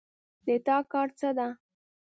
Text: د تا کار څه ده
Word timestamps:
د 0.45 0.49
تا 0.65 0.77
کار 0.91 1.07
څه 1.19 1.29
ده 1.37 1.47